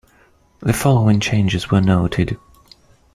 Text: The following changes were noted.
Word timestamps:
The 0.61 0.73
following 0.73 1.19
changes 1.19 1.69
were 1.69 1.79
noted. 1.79 2.39